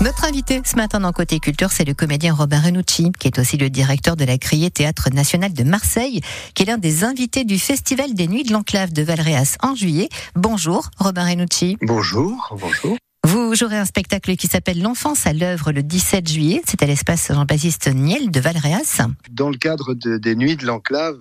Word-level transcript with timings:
Notre 0.00 0.24
invité 0.24 0.60
ce 0.64 0.76
matin 0.76 1.00
dans 1.00 1.12
Côté 1.12 1.40
Culture, 1.40 1.70
c'est 1.72 1.84
le 1.84 1.94
comédien 1.94 2.34
Robin 2.34 2.60
Renucci, 2.60 3.10
qui 3.18 3.28
est 3.28 3.38
aussi 3.38 3.56
le 3.56 3.70
directeur 3.70 4.16
de 4.16 4.24
la 4.24 4.36
Criée 4.36 4.70
Théâtre 4.70 5.08
National 5.10 5.52
de 5.52 5.64
Marseille, 5.64 6.20
qui 6.54 6.62
est 6.62 6.66
l'un 6.66 6.78
des 6.78 7.04
invités 7.04 7.44
du 7.44 7.58
Festival 7.58 8.12
des 8.12 8.28
Nuits 8.28 8.44
de 8.44 8.52
l'Enclave 8.52 8.92
de 8.92 9.02
Valréas 9.02 9.56
en 9.62 9.74
juillet. 9.74 10.08
Bonjour, 10.34 10.90
Robin 10.98 11.26
Renucci. 11.26 11.78
Bonjour, 11.80 12.54
bonjour. 12.60 12.96
Vous 13.26 13.54
jouerez 13.54 13.78
un 13.78 13.86
spectacle 13.86 14.36
qui 14.36 14.48
s'appelle 14.48 14.82
L'enfance 14.82 15.26
à 15.26 15.32
l'œuvre 15.32 15.72
le 15.72 15.82
17 15.82 16.28
juillet. 16.28 16.60
C'est 16.66 16.82
à 16.82 16.86
l'espace 16.86 17.28
Jean-Baptiste 17.32 17.88
Niel 17.94 18.30
de 18.30 18.38
Valréas. 18.38 19.00
Dans 19.30 19.48
le 19.48 19.56
cadre 19.56 19.94
des 19.94 20.36
Nuits 20.36 20.56
de 20.56 20.66
l'Enclave, 20.66 21.16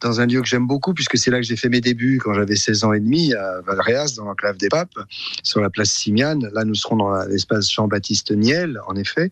dans 0.00 0.20
un 0.20 0.26
lieu 0.26 0.40
que 0.40 0.46
j'aime 0.46 0.68
beaucoup, 0.68 0.94
puisque 0.94 1.18
c'est 1.18 1.32
là 1.32 1.38
que 1.38 1.42
j'ai 1.42 1.56
fait 1.56 1.68
mes 1.68 1.80
débuts 1.80 2.20
quand 2.22 2.32
j'avais 2.32 2.54
16 2.54 2.84
ans 2.84 2.92
et 2.92 3.00
demi, 3.00 3.34
à 3.34 3.60
Valréas, 3.66 4.14
dans 4.16 4.26
l'Enclave 4.26 4.56
des 4.56 4.68
Papes, 4.68 4.94
sur 5.42 5.60
la 5.60 5.68
place 5.68 5.90
Simiane. 5.90 6.48
Là, 6.52 6.64
nous 6.64 6.76
serons 6.76 6.94
dans 6.94 7.24
l'espace 7.24 7.68
Jean-Baptiste 7.72 8.30
Niel, 8.30 8.78
en 8.86 8.94
effet. 8.94 9.28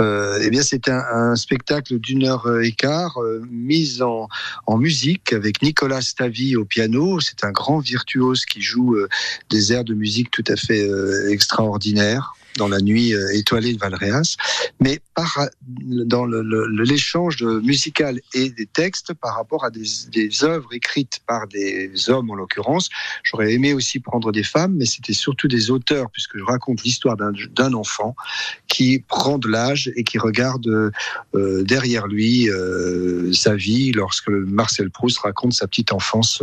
Euh, 0.00 0.40
eh 0.42 0.50
bien, 0.50 0.62
c'est 0.62 0.88
un, 0.88 1.36
spectacle 1.36 2.00
d'une 2.00 2.24
heure 2.24 2.48
et 2.60 2.72
quart, 2.72 3.22
euh, 3.22 3.46
mis 3.48 4.02
en, 4.02 4.28
musique, 4.76 5.32
avec 5.32 5.62
Nicolas 5.62 6.00
Stavi 6.00 6.56
au 6.56 6.64
piano. 6.64 7.20
C'est 7.20 7.44
un 7.44 7.52
grand 7.52 7.78
virtuose 7.78 8.44
qui 8.44 8.60
joue 8.60 8.96
euh, 8.96 9.08
des 9.50 9.72
airs 9.72 9.84
de 9.84 9.94
musique 9.94 10.32
tout 10.32 10.44
à 10.48 10.56
fait 10.56 10.82
euh, 10.82 11.30
extraordinaires 11.60 11.68
ordinaire 11.68 12.39
dans 12.56 12.68
la 12.68 12.80
nuit 12.80 13.14
euh, 13.14 13.34
étoilée 13.34 13.72
de 13.74 13.78
Valréas, 13.78 14.36
mais 14.80 15.00
par, 15.14 15.48
dans 15.66 16.26
l'échange 16.26 17.42
musical 17.42 18.20
et 18.34 18.50
des 18.50 18.66
textes 18.66 19.14
par 19.14 19.36
rapport 19.36 19.64
à 19.64 19.70
des, 19.70 20.44
œuvres 20.44 20.72
écrites 20.72 21.20
par 21.26 21.46
des 21.46 22.08
hommes 22.08 22.30
en 22.30 22.34
l'occurrence. 22.34 22.88
J'aurais 23.22 23.52
aimé 23.52 23.72
aussi 23.72 24.00
prendre 24.00 24.32
des 24.32 24.42
femmes, 24.42 24.74
mais 24.76 24.86
c'était 24.86 25.12
surtout 25.12 25.48
des 25.48 25.70
auteurs, 25.70 26.10
puisque 26.10 26.38
je 26.38 26.44
raconte 26.44 26.82
l'histoire 26.82 27.16
d'un 27.16 27.72
enfant 27.74 28.14
qui 28.68 29.00
prend 29.00 29.38
de 29.38 29.48
l'âge 29.48 29.90
et 29.96 30.04
qui 30.04 30.18
regarde 30.18 30.66
euh, 31.34 31.62
derrière 31.64 32.06
lui 32.06 32.48
euh, 32.48 33.32
sa 33.32 33.54
vie 33.54 33.92
lorsque 33.92 34.28
Marcel 34.28 34.90
Proust 34.90 35.18
raconte 35.18 35.52
sa 35.52 35.66
petite 35.66 35.92
enfance 35.92 36.42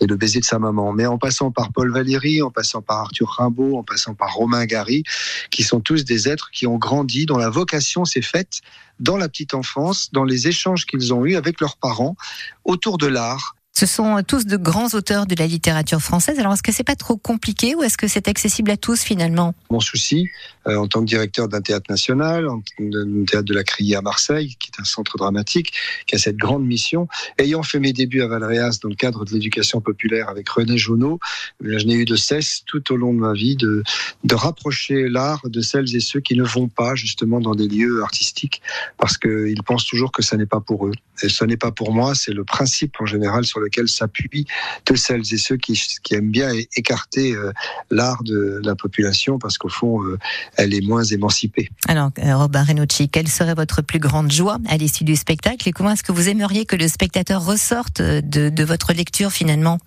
et 0.00 0.06
le 0.06 0.16
baiser 0.16 0.40
de 0.40 0.44
sa 0.44 0.58
maman. 0.58 0.92
Mais 0.92 1.06
en 1.06 1.18
passant 1.18 1.50
par 1.50 1.72
Paul 1.72 1.92
Valéry, 1.92 2.42
en 2.42 2.50
passant 2.50 2.82
par 2.82 2.98
Arthur 2.98 3.28
Rimbaud, 3.28 3.78
en 3.78 3.82
passant 3.82 4.14
par 4.14 4.34
Romain 4.34 4.66
Gary, 4.66 5.04
qui 5.50 5.62
sont 5.62 5.80
tous 5.80 6.04
des 6.04 6.28
êtres 6.28 6.50
qui 6.50 6.66
ont 6.66 6.78
grandi, 6.78 7.26
dont 7.26 7.38
la 7.38 7.50
vocation 7.50 8.04
s'est 8.04 8.22
faite 8.22 8.60
dans 8.98 9.16
la 9.16 9.28
petite 9.28 9.54
enfance, 9.54 10.10
dans 10.12 10.24
les 10.24 10.48
échanges 10.48 10.86
qu'ils 10.86 11.14
ont 11.14 11.24
eus 11.24 11.36
avec 11.36 11.60
leurs 11.60 11.76
parents 11.76 12.16
autour 12.64 12.98
de 12.98 13.06
l'art, 13.06 13.56
ce 13.72 13.86
sont 13.86 14.22
tous 14.26 14.46
de 14.46 14.56
grands 14.56 14.88
auteurs 14.94 15.26
de 15.26 15.34
la 15.36 15.46
littérature 15.46 16.02
française. 16.02 16.38
Alors, 16.38 16.52
est-ce 16.52 16.62
que 16.62 16.72
c'est 16.72 16.84
pas 16.84 16.96
trop 16.96 17.16
compliqué 17.16 17.74
ou 17.74 17.82
est-ce 17.82 17.96
que 17.96 18.08
c'est 18.08 18.28
accessible 18.28 18.70
à 18.70 18.76
tous 18.76 19.00
finalement? 19.02 19.54
Mon 19.70 19.80
souci, 19.80 20.28
euh, 20.59 20.59
en 20.66 20.86
tant 20.86 21.00
que 21.00 21.06
directeur 21.06 21.48
d'un 21.48 21.60
théâtre 21.60 21.90
national, 21.90 22.46
d'un 22.78 23.24
théâtre 23.24 23.46
de 23.46 23.54
la 23.54 23.64
Criée 23.64 23.96
à 23.96 24.02
Marseille, 24.02 24.56
qui 24.58 24.70
est 24.70 24.80
un 24.80 24.84
centre 24.84 25.16
dramatique, 25.16 25.72
qui 26.06 26.14
a 26.14 26.18
cette 26.18 26.36
grande 26.36 26.66
mission, 26.66 27.08
ayant 27.38 27.62
fait 27.62 27.80
mes 27.80 27.92
débuts 27.92 28.22
à 28.22 28.26
Valréas 28.26 28.78
dans 28.82 28.88
le 28.88 28.94
cadre 28.94 29.24
de 29.24 29.32
l'éducation 29.32 29.80
populaire 29.80 30.28
avec 30.28 30.48
René 30.48 30.74
eh 30.74 31.78
je 31.78 31.86
n'ai 31.86 31.94
eu 31.94 32.04
de 32.04 32.16
cesse 32.16 32.62
tout 32.66 32.92
au 32.92 32.96
long 32.96 33.12
de 33.12 33.18
ma 33.18 33.32
vie 33.32 33.56
de, 33.56 33.82
de 34.24 34.34
rapprocher 34.34 35.08
l'art 35.08 35.42
de 35.44 35.60
celles 35.60 35.94
et 35.94 36.00
ceux 36.00 36.20
qui 36.20 36.34
ne 36.34 36.44
vont 36.44 36.68
pas 36.68 36.94
justement 36.94 37.40
dans 37.40 37.54
des 37.54 37.68
lieux 37.68 38.02
artistiques 38.02 38.62
parce 38.98 39.18
qu'ils 39.18 39.62
pensent 39.64 39.86
toujours 39.86 40.12
que 40.12 40.22
ça 40.22 40.36
n'est 40.36 40.46
pas 40.46 40.60
pour 40.60 40.86
eux. 40.86 40.92
Et 41.22 41.28
ce 41.28 41.44
n'est 41.44 41.56
pas 41.56 41.70
pour 41.70 41.92
moi, 41.92 42.14
c'est 42.14 42.32
le 42.32 42.44
principe 42.44 42.96
en 43.00 43.06
général 43.06 43.44
sur 43.44 43.60
lequel 43.60 43.88
s'appuient 43.88 44.46
de 44.86 44.94
celles 44.94 45.20
et 45.32 45.38
ceux 45.38 45.56
qui, 45.56 45.80
aiment 46.12 46.30
bien 46.30 46.50
écarter 46.76 47.34
euh, 47.34 47.52
l'art 47.90 48.22
de 48.24 48.60
la 48.64 48.74
population 48.74 49.38
parce 49.38 49.58
qu'au 49.58 49.68
fond, 49.68 50.02
euh, 50.04 50.18
elle 50.60 50.74
est 50.74 50.86
moins 50.86 51.04
émancipée. 51.04 51.70
Alors, 51.88 52.10
euh, 52.18 52.36
Robin 52.36 52.62
Renucci, 52.62 53.08
quelle 53.08 53.28
serait 53.28 53.54
votre 53.54 53.82
plus 53.82 53.98
grande 53.98 54.30
joie 54.30 54.58
à 54.68 54.76
l'issue 54.76 55.04
du 55.04 55.16
spectacle 55.16 55.68
et 55.68 55.72
comment 55.72 55.92
est-ce 55.92 56.02
que 56.02 56.12
vous 56.12 56.28
aimeriez 56.28 56.66
que 56.66 56.76
le 56.76 56.88
spectateur 56.88 57.44
ressorte 57.44 58.00
de, 58.00 58.64
votre 58.64 58.92
lecture 58.92 59.32
finalement? 59.32 59.78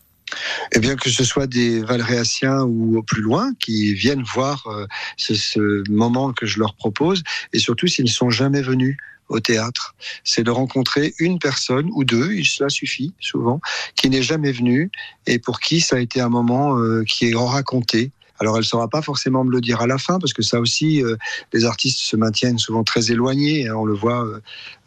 Eh 0.71 0.79
bien, 0.79 0.95
que 0.95 1.09
ce 1.09 1.23
soit 1.23 1.45
des 1.45 1.81
Valréaciens 1.81 2.63
ou 2.63 2.97
au 2.97 3.03
plus 3.03 3.21
loin 3.21 3.51
qui 3.59 3.93
viennent 3.93 4.23
voir 4.23 4.67
ce, 5.15 5.35
ce, 5.35 5.89
moment 5.91 6.33
que 6.33 6.47
je 6.47 6.57
leur 6.57 6.73
propose, 6.73 7.21
et 7.53 7.59
surtout 7.59 7.85
s'ils 7.85 8.05
ne 8.05 8.09
sont 8.09 8.31
jamais 8.31 8.63
venus 8.63 8.97
au 9.29 9.39
théâtre, 9.39 9.95
c'est 10.23 10.43
de 10.43 10.51
rencontrer 10.51 11.13
une 11.19 11.39
personne 11.39 11.89
ou 11.93 12.03
deux, 12.03 12.43
cela 12.43 12.69
suffit 12.69 13.13
souvent, 13.19 13.61
qui 13.95 14.09
n'est 14.09 14.23
jamais 14.23 14.51
venue 14.51 14.91
et 15.27 15.39
pour 15.39 15.59
qui 15.59 15.81
ça 15.81 15.97
a 15.97 15.99
été 15.99 16.21
un 16.21 16.29
moment 16.29 16.77
euh, 16.77 17.03
qui 17.03 17.29
est 17.29 17.35
raconté 17.35 18.11
alors 18.39 18.55
elle 18.55 18.61
ne 18.61 18.65
saura 18.65 18.87
pas 18.87 19.01
forcément 19.01 19.43
me 19.43 19.51
le 19.51 19.61
dire 19.61 19.81
à 19.81 19.87
la 19.87 19.97
fin, 19.97 20.19
parce 20.19 20.33
que 20.33 20.41
ça 20.41 20.59
aussi, 20.59 21.03
euh, 21.03 21.15
les 21.53 21.65
artistes 21.65 21.99
se 21.99 22.15
maintiennent 22.15 22.57
souvent 22.57 22.83
très 22.83 23.11
éloignés. 23.11 23.67
Hein, 23.67 23.75
on 23.75 23.85
le 23.85 23.93
voit 23.93 24.25
euh, 24.25 24.39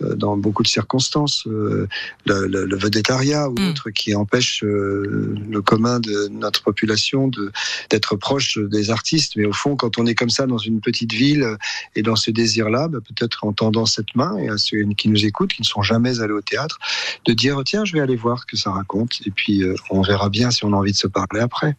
euh, 0.03 0.15
dans 0.15 0.37
beaucoup 0.37 0.62
de 0.62 0.69
circonstances. 0.69 1.45
le, 1.47 1.89
le, 2.27 2.47
le 2.47 2.77
vedettariat 2.77 3.49
ou 3.49 3.55
mm. 3.59 3.71
autre 3.71 3.91
qui 3.91 4.15
empêche 4.15 4.62
le 4.62 5.61
commun 5.61 6.01
de 6.01 6.29
notre 6.29 6.62
population 6.62 7.31
d'être 7.91 8.17
proche 8.17 8.59
des 8.59 8.91
artistes. 8.91 9.37
Mais 9.37 9.47
au 9.47 9.53
fond, 9.53 9.77
quand 9.77 9.99
on 9.99 10.06
est 10.06 10.15
comme 10.15 10.31
ça 10.31 10.47
dans 10.47 10.59
une 10.59 10.81
petite 10.81 11.12
ville 11.12 11.56
et 11.95 12.03
dans 12.03 12.17
ce 12.17 12.31
désir-là, 12.31 12.89
bah, 12.89 12.99
peut-être 13.01 13.45
en 13.45 13.53
tendant 13.53 13.87
cette 13.87 14.15
main 14.15 14.37
et 14.39 14.49
à 14.49 14.59
ceux 14.59 14.83
qui 14.97 15.09
nous 15.09 15.25
écoutent, 15.25 15.53
qui 15.53 15.62
ne 15.62 15.67
sont 15.67 15.83
jamais 15.83 16.21
allés 16.21 16.33
au 16.33 16.43
théâtre, 16.43 16.79
de 17.25 17.33
dire 17.33 17.61
tiens, 17.65 17.85
je 17.85 17.93
vais 17.93 18.01
aller 18.01 18.17
voir 18.17 18.41
ce 18.41 18.47
que 18.47 18.56
ça 18.56 18.71
raconte. 18.71 19.21
Et 19.27 19.31
puis 19.31 19.62
on 19.91 20.03
verra 20.03 20.29
bien 20.29 20.51
si 20.51 20.65
on 20.65 20.73
a 20.73 20.77
envie 20.77 20.93
de 20.93 20.97
se 20.97 21.06
parler 21.06 21.41
après. 21.41 21.77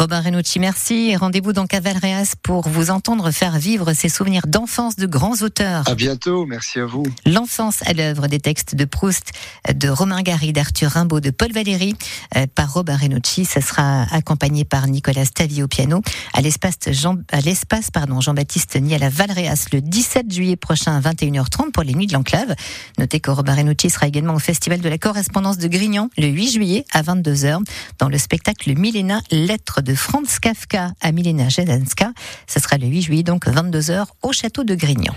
Robin 0.00 0.22
Renucci, 0.22 0.58
merci. 0.60 1.14
Rendez-vous 1.14 1.52
dans 1.52 1.66
à 1.70 1.78
Valréas 1.78 2.32
pour 2.42 2.66
vous 2.66 2.88
entendre 2.90 3.30
faire 3.32 3.58
vivre 3.58 3.92
ces 3.92 4.08
souvenirs 4.08 4.46
d'enfance 4.46 4.96
de 4.96 5.06
grands 5.06 5.42
auteurs. 5.42 5.86
À 5.86 5.94
bientôt, 5.94 6.46
merci 6.46 6.80
à 6.80 6.86
vous. 6.86 7.02
L'enfance 7.26 7.82
à 7.84 7.92
l'œuvre 7.92 8.26
des 8.26 8.40
textes 8.40 8.74
de 8.74 8.86
Proust, 8.86 9.32
de 9.70 9.90
Romain 9.90 10.22
Gary, 10.22 10.54
d'Arthur 10.54 10.92
Rimbaud, 10.92 11.20
de 11.20 11.28
Paul 11.28 11.52
Valéry, 11.52 11.94
euh, 12.34 12.46
par 12.54 12.72
Robin 12.72 12.96
Renucci. 12.96 13.44
Ça 13.44 13.60
sera 13.60 14.04
accompagné 14.10 14.64
par 14.64 14.86
Nicolas 14.86 15.26
Stavi 15.26 15.62
au 15.62 15.68
piano 15.68 16.00
à 16.32 16.40
l'espace 16.40 16.78
Jean, 16.92 17.18
à 17.30 17.42
l'espace, 17.42 17.90
pardon, 17.90 18.22
Jean-Baptiste 18.22 18.76
Niel 18.80 19.02
à 19.02 19.10
Valréas 19.10 19.66
le 19.70 19.82
17 19.82 20.32
juillet 20.32 20.56
prochain 20.56 20.96
à 20.96 21.00
21h30 21.12 21.72
pour 21.72 21.82
les 21.82 21.92
nuits 21.92 22.06
de 22.06 22.14
l'enclave. 22.14 22.54
Notez 22.98 23.20
que 23.20 23.30
Robin 23.30 23.54
Renucci 23.54 23.90
sera 23.90 24.06
également 24.06 24.32
au 24.32 24.38
festival 24.38 24.80
de 24.80 24.88
la 24.88 24.96
correspondance 24.96 25.58
de 25.58 25.68
Grignan 25.68 26.08
le 26.16 26.28
8 26.28 26.52
juillet 26.52 26.86
à 26.90 27.02
22h 27.02 27.58
dans 27.98 28.08
le 28.08 28.16
spectacle 28.16 28.72
Milena 28.78 29.20
Lettres 29.30 29.82
de 29.82 29.89
Franz 29.94 30.38
Kafka 30.40 30.92
à 31.00 31.12
Milena 31.12 31.48
Jelenska. 31.48 32.12
Ce 32.46 32.60
sera 32.60 32.78
le 32.78 32.86
8 32.86 33.02
juillet, 33.02 33.22
donc 33.22 33.46
22h, 33.46 34.06
au 34.22 34.32
château 34.32 34.64
de 34.64 34.74
Grignan. 34.74 35.14